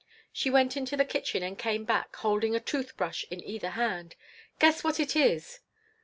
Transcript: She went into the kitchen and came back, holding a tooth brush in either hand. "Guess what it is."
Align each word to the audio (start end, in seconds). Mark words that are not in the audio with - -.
She 0.33 0.49
went 0.49 0.75
into 0.75 0.97
the 0.97 1.05
kitchen 1.05 1.43
and 1.43 1.59
came 1.59 1.83
back, 1.85 2.15
holding 2.15 2.55
a 2.55 2.59
tooth 2.59 2.97
brush 2.97 3.23
in 3.29 3.39
either 3.43 3.69
hand. 3.77 4.15
"Guess 4.57 4.83
what 4.83 4.99
it 4.99 5.15
is." 5.15 5.59